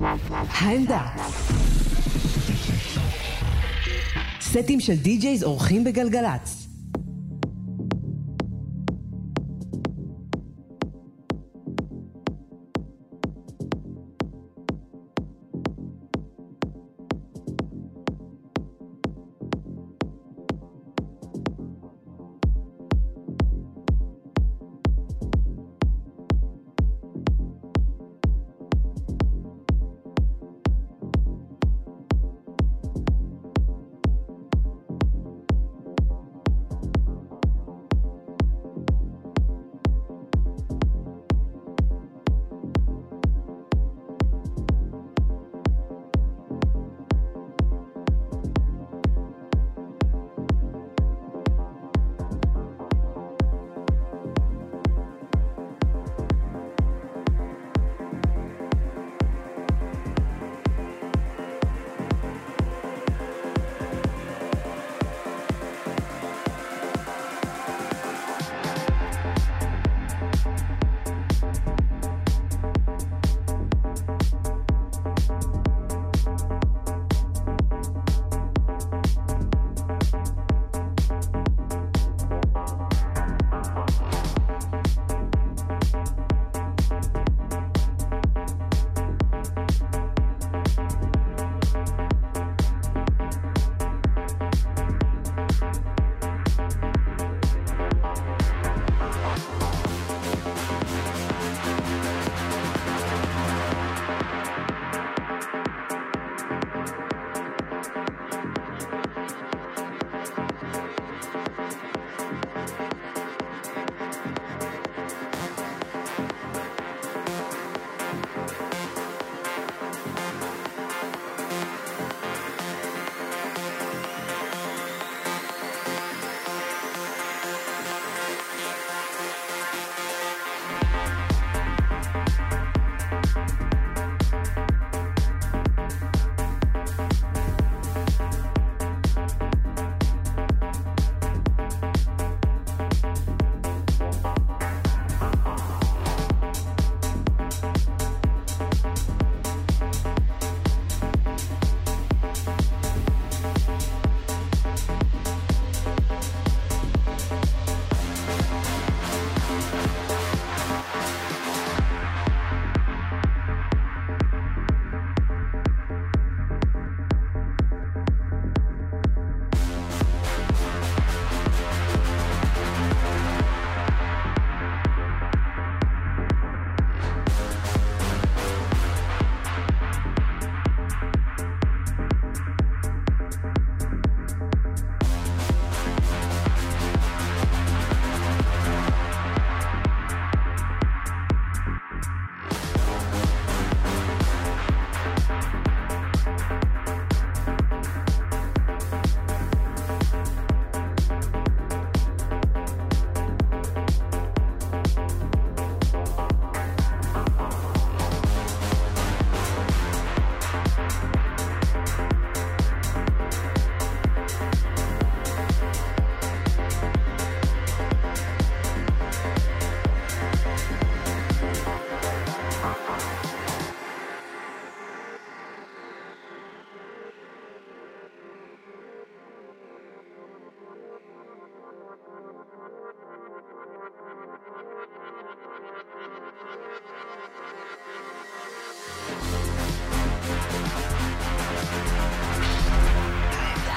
העמדה. 0.00 1.06
סטים 4.40 4.80
של 4.80 4.94
די-ג'ייז 4.94 5.44
אורחים 5.44 5.84
בגלגלצ. 5.84 6.63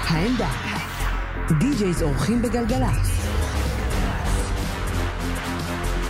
העמדה. 0.10 0.50
די-ג'ייז 1.60 2.04
אורחים 2.04 2.42
בגלגלצ. 2.42 3.28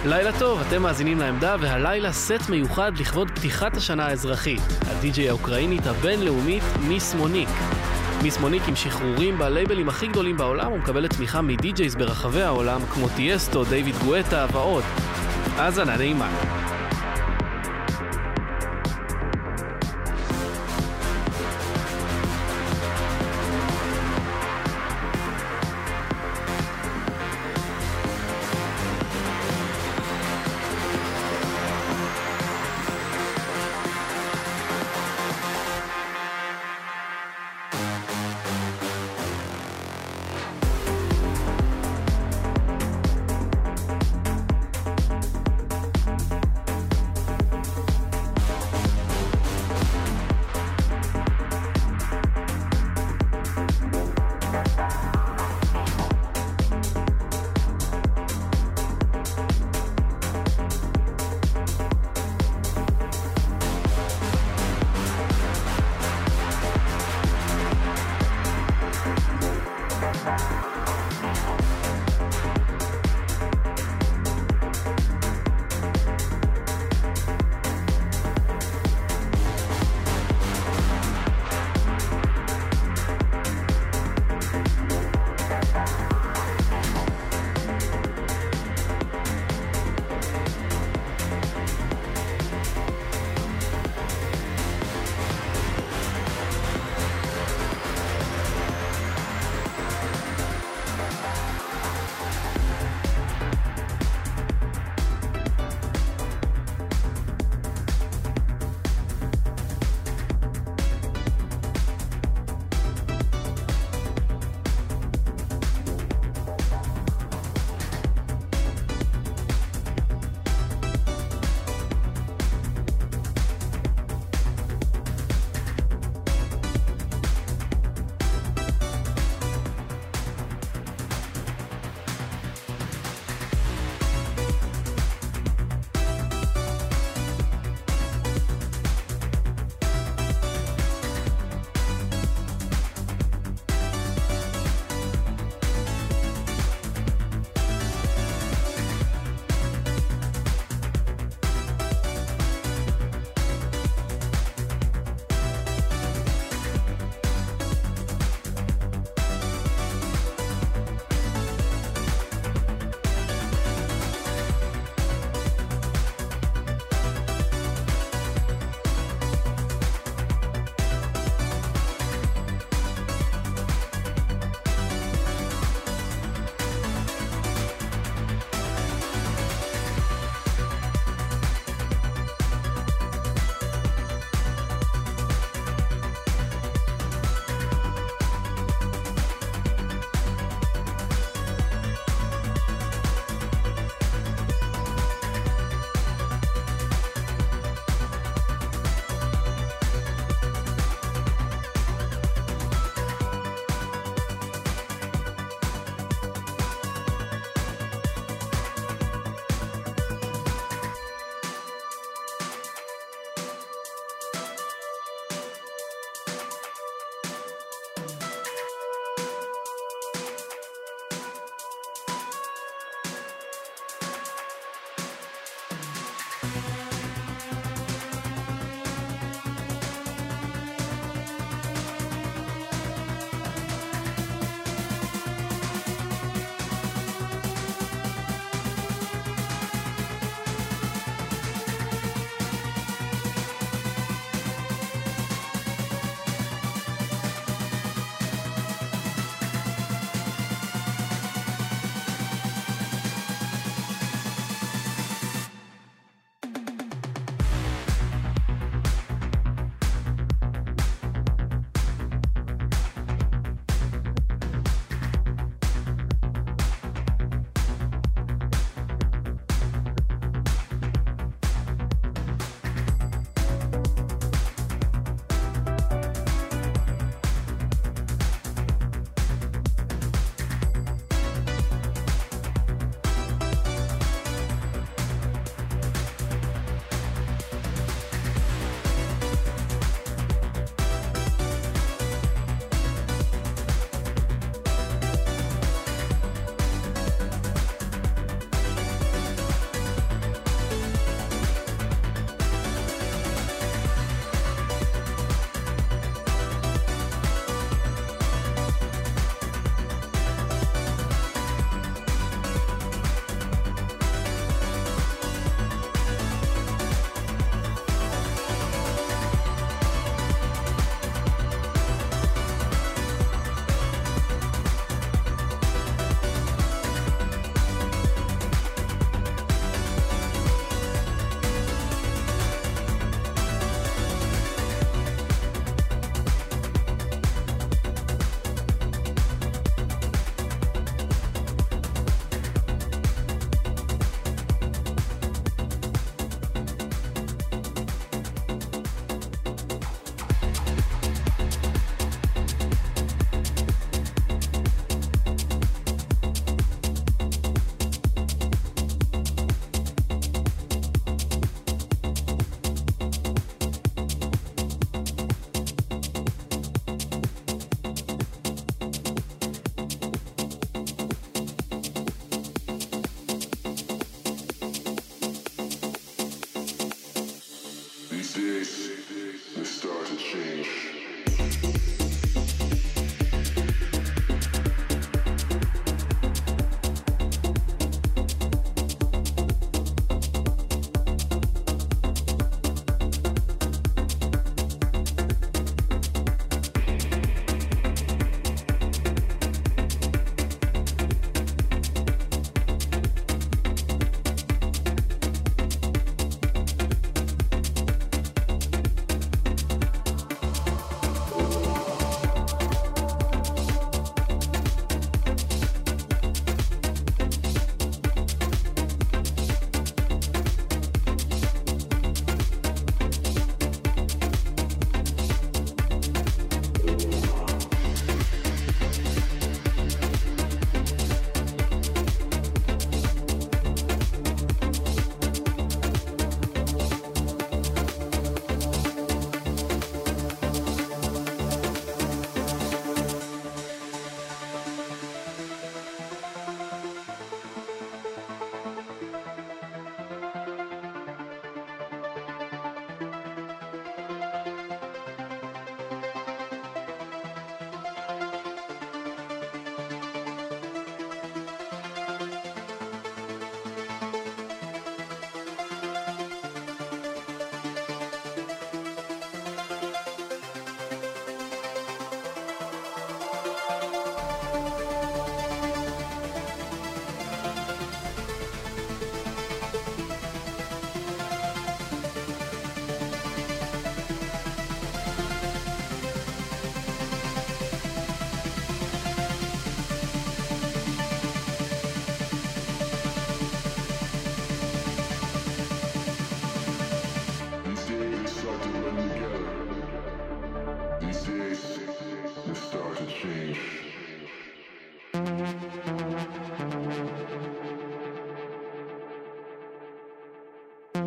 לילה 0.06 0.40
טוב, 0.40 0.62
אתם 0.68 0.82
מאזינים 0.82 1.20
לעמדה, 1.20 1.56
והלילה 1.62 2.12
סט 2.12 2.50
מיוחד 2.50 2.92
לכבוד 2.98 3.32
פתיחת 3.32 3.78
השנה 3.78 4.06
האזרחית. 4.06 4.62
הדי-ג'יי 4.88 5.30
האוקראינית 5.30 5.88
הבינלאומית 5.88 6.64
מיס 6.88 7.14
מוניק. 7.14 7.50
מיס 8.24 8.38
מוניק 8.40 8.64
עם 8.68 8.76
שחרורים 8.76 9.38
בלייבלים 9.38 9.90
הכי 9.90 10.08
גדולים 10.08 10.38
בעולם 10.38 10.72
ומקבלת 10.72 11.14
תמיכה 11.14 11.42
מדי-ג'ייז 11.42 11.96
ברחבי 11.96 12.42
העולם 12.42 12.82
כמו 12.94 13.08
טיאסטו, 13.16 13.64
דיוויד 13.64 13.96
גואטה 14.06 14.46
ועוד. 14.52 14.84
האזנה 15.58 15.98
נעימה. 15.98 16.30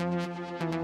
Música 0.01 0.80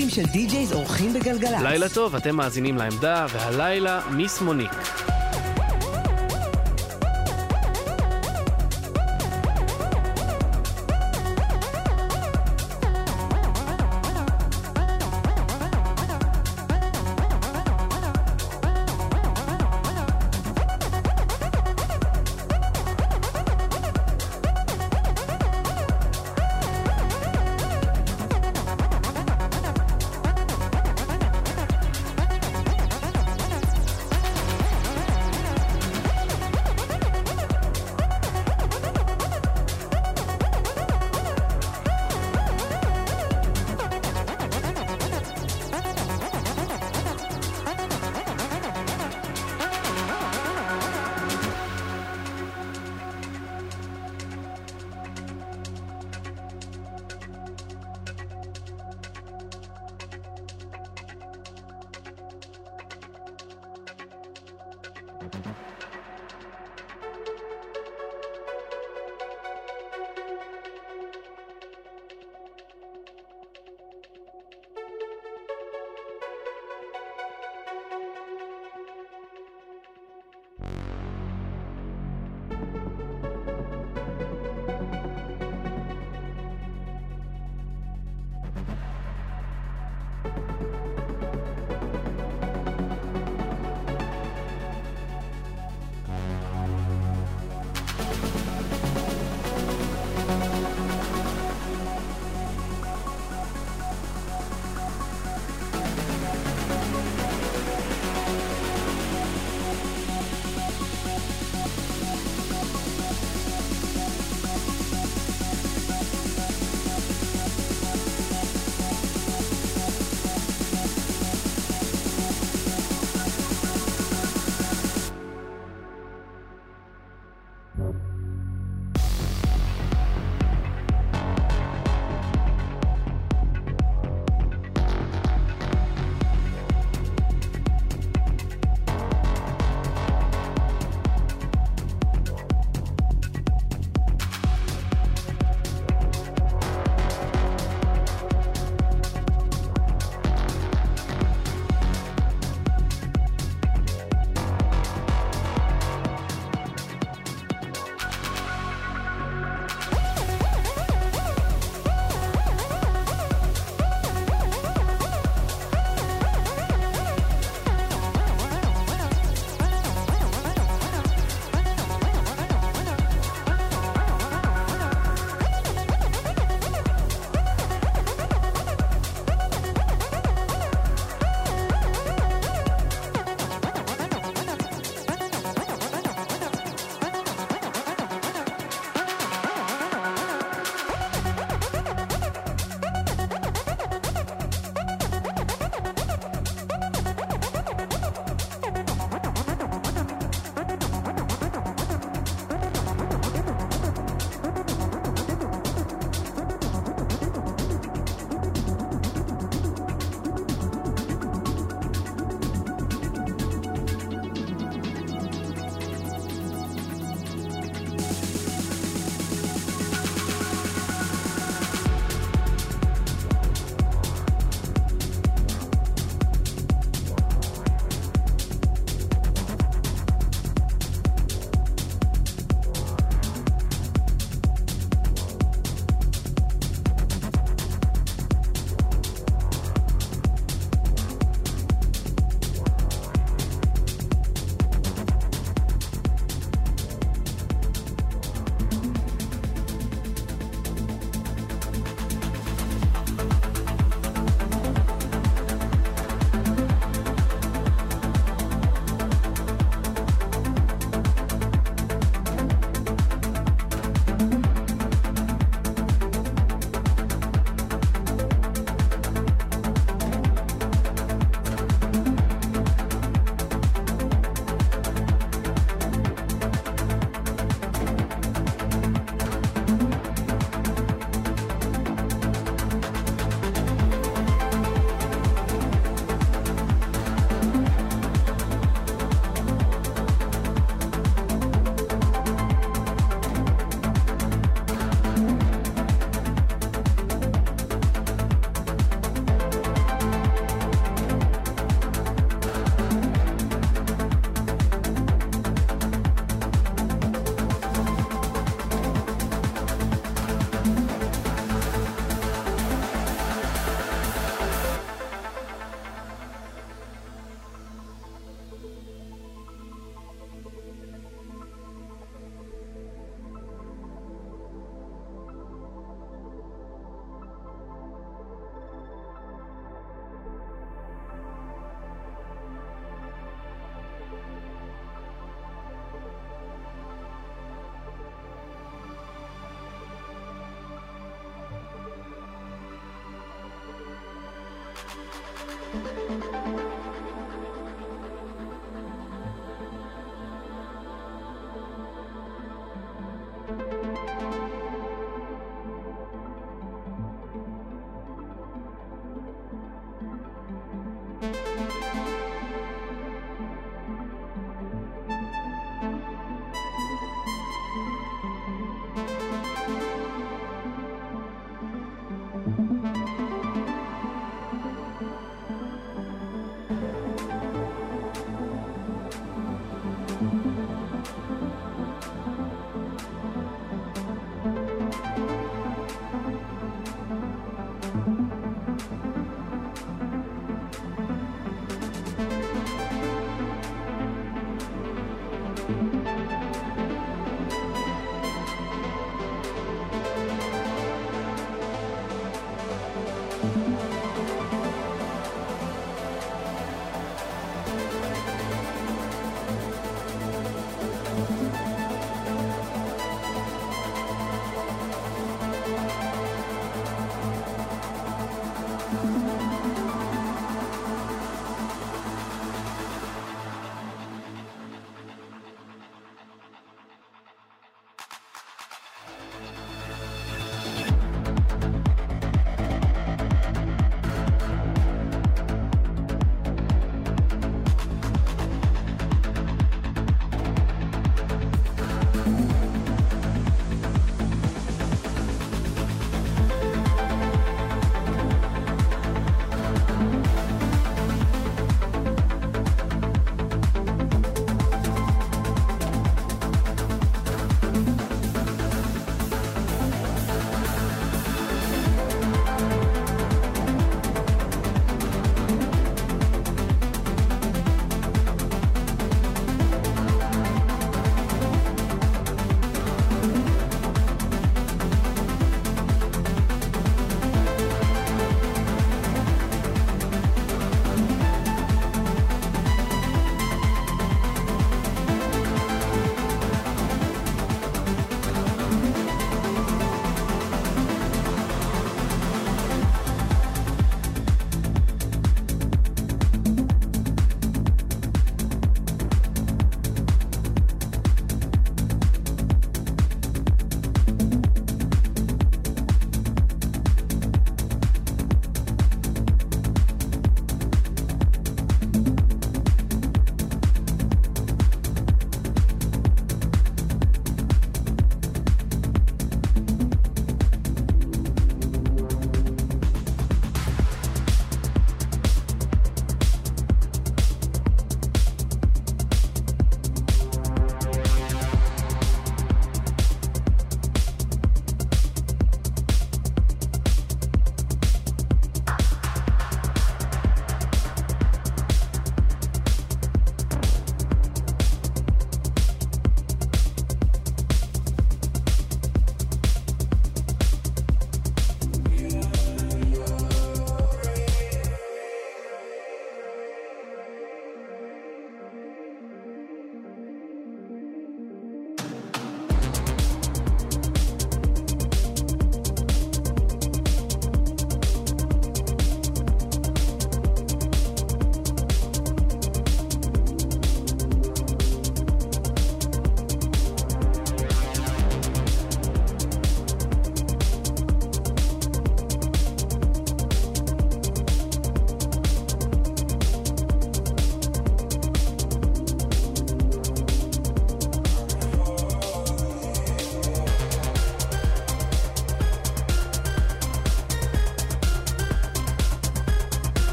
סטים 0.00 0.24
של 0.24 0.32
די-ג'ייז 0.32 0.72
אורחים 0.72 1.12
בגלגלצ. 1.12 1.62
לילה 1.62 1.88
טוב, 1.88 2.14
אתם 2.14 2.36
מאזינים 2.36 2.76
לעמדה, 2.76 3.26
והלילה 3.32 4.00
מיס 4.10 4.40
מוניק. 4.40 4.70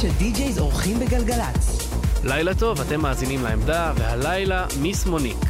של 0.00 0.08
די-ג'ייז 0.18 0.58
אורחים 0.58 0.98
בגלגלצ. 0.98 1.88
לילה 2.24 2.54
טוב, 2.54 2.80
אתם 2.80 3.00
מאזינים 3.00 3.42
לעמדה, 3.44 3.92
והלילה 3.96 4.66
מיס 4.80 5.06
מוניק. 5.06 5.49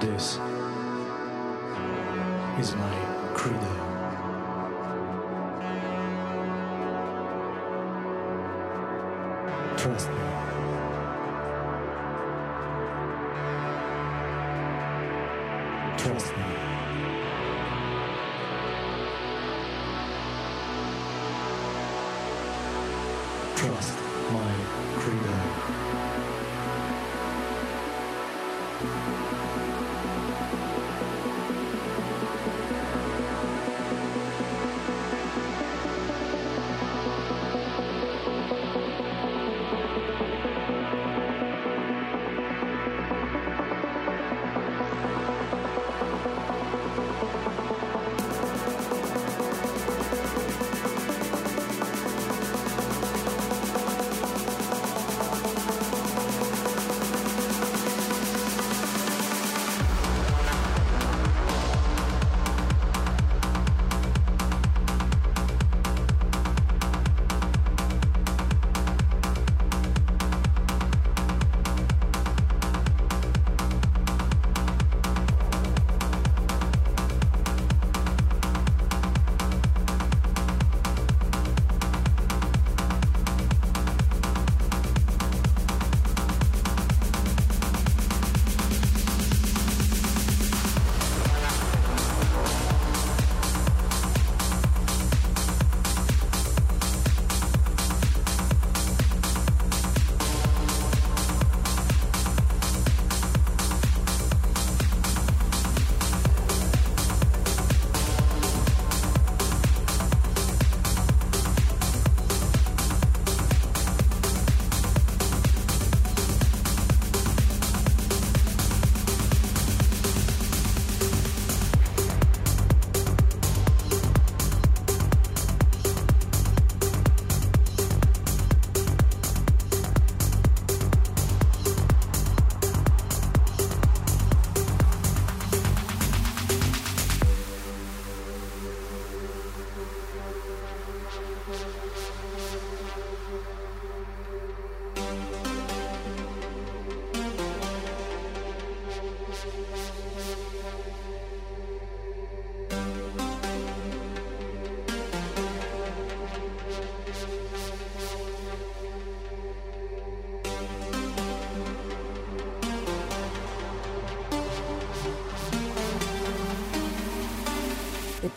This 0.00 0.38
is 2.60 2.76
my 2.76 2.94
credo. 3.34 3.58
Trust 9.76 10.08
me. 10.10 10.27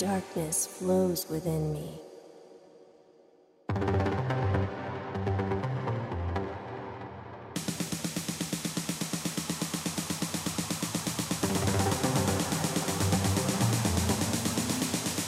Darkness 0.01 0.65
flows 0.65 1.29
within 1.29 1.71
me. 1.71 2.01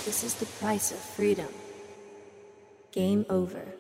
This 0.06 0.24
is 0.24 0.34
the 0.34 0.48
price 0.60 0.92
of 0.92 0.98
freedom. 0.98 1.50
Game 2.92 3.28
over. 3.30 3.73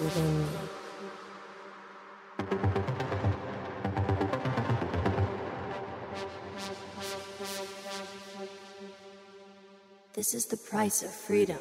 Within 0.00 0.38
me. 0.38 0.46
This 10.14 10.34
is 10.34 10.46
the 10.46 10.56
price 10.56 11.02
of 11.02 11.10
freedom. 11.10 11.58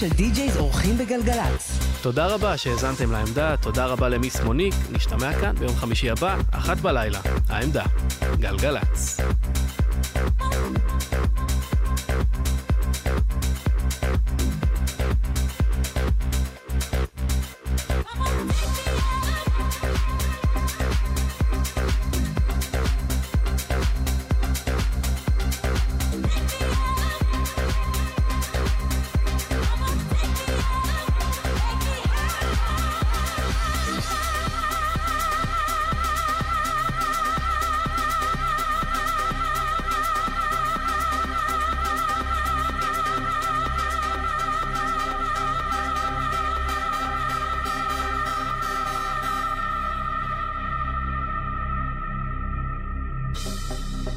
של 0.00 0.08
די-ג'ייז 0.08 0.56
אורחים 0.56 0.98
בגלגלצ. 0.98 1.78
תודה 2.02 2.26
רבה 2.26 2.56
שהאזנתם 2.56 3.12
לעמדה, 3.12 3.56
תודה 3.56 3.86
רבה 3.86 4.08
למיס 4.08 4.40
מוניק, 4.40 4.74
נשתמע 4.92 5.40
כאן 5.40 5.54
ביום 5.58 5.76
חמישי 5.76 6.10
הבא, 6.10 6.36
אחת 6.50 6.76
בלילה. 6.76 7.20
העמדה, 7.48 7.84
גלגלצ. 8.38 9.15
Música 53.44 54.15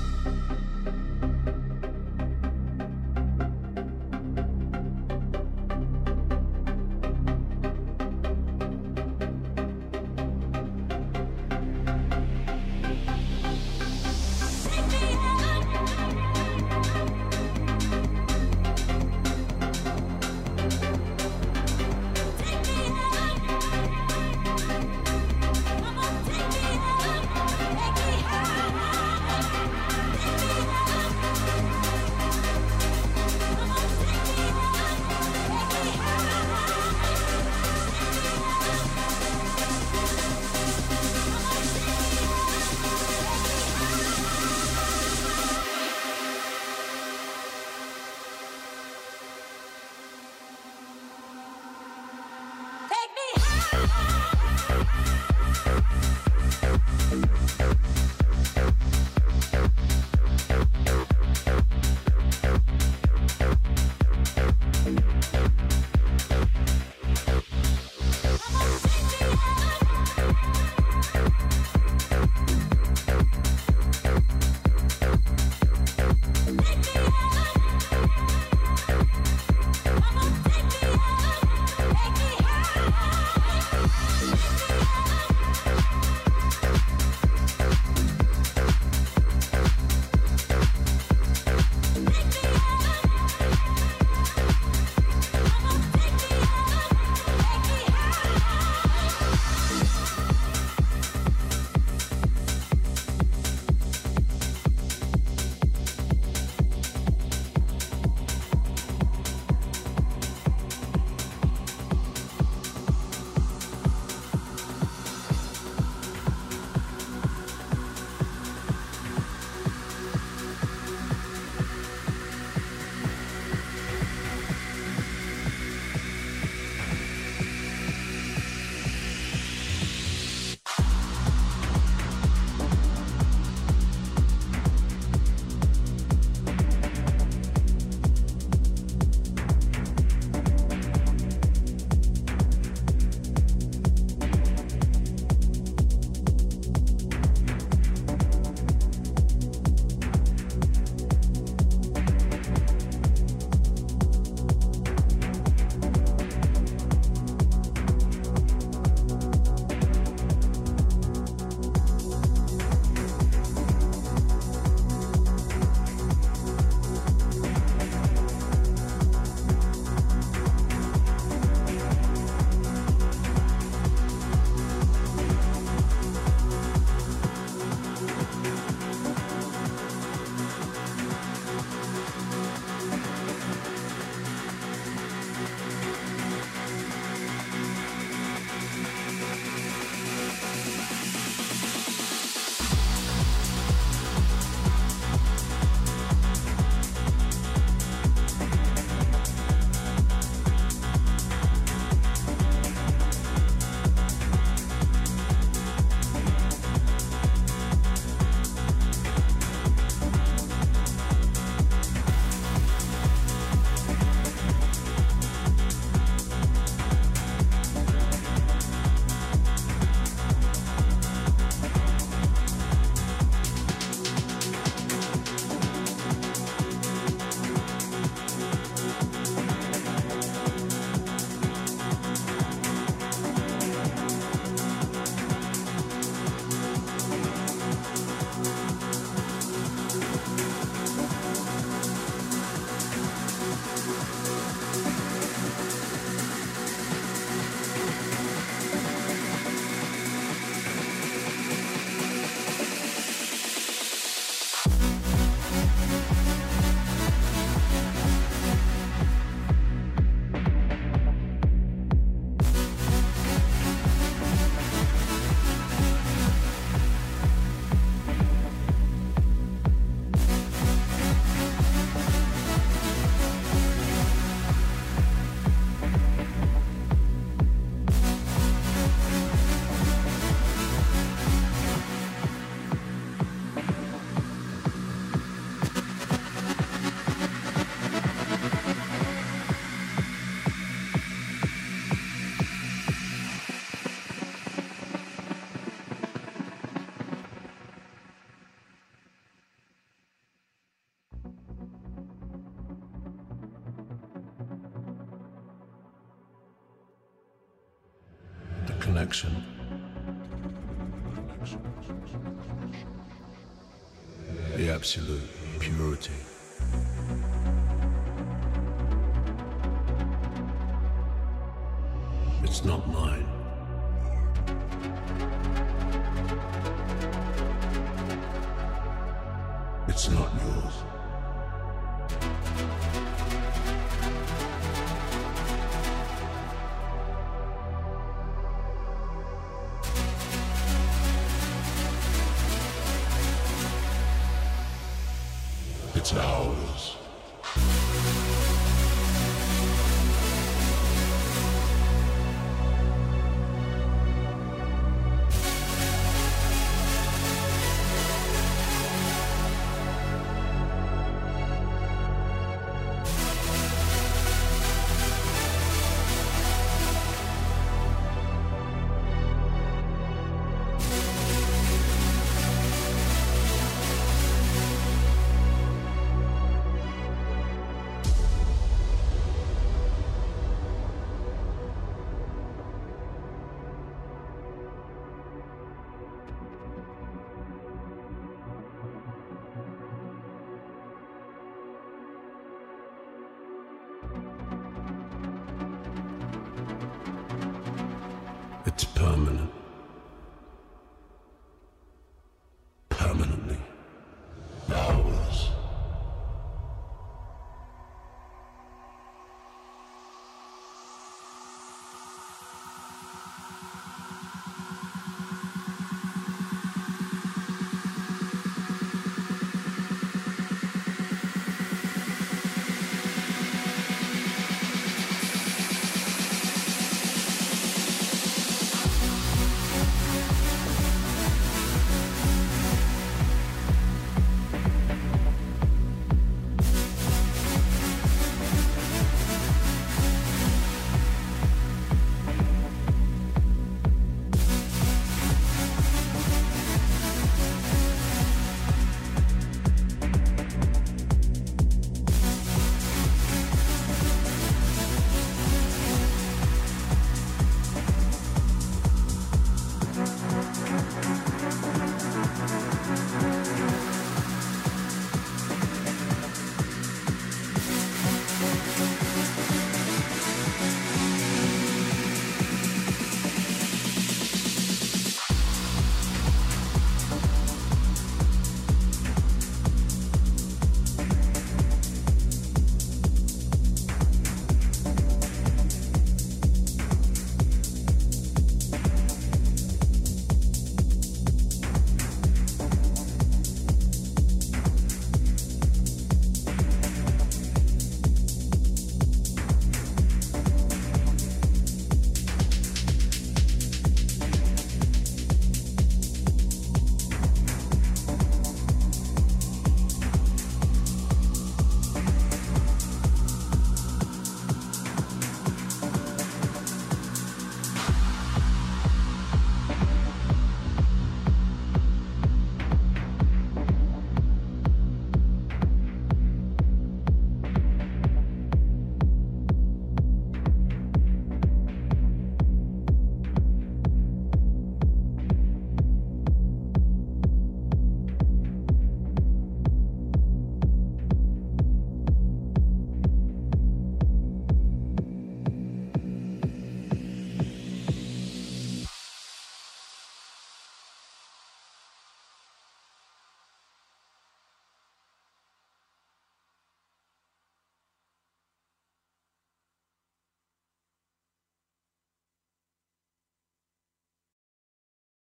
It's 345.99 346.13
ours. 346.13 346.98